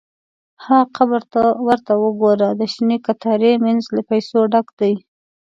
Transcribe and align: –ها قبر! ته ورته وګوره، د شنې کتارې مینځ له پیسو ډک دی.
–ها 0.65 0.79
قبر! 0.95 1.21
ته 1.33 1.43
ورته 1.67 1.93
وګوره، 2.03 2.49
د 2.59 2.61
شنې 2.73 2.97
کتارې 3.07 3.51
مینځ 3.63 3.83
له 3.95 4.01
پیسو 4.09 4.39
ډک 4.51 4.67
دی. 4.79 4.93